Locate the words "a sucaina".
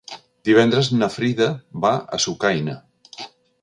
2.19-2.79